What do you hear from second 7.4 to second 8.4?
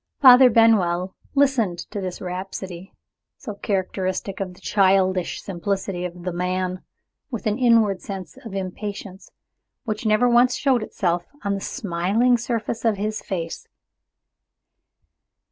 an inward sense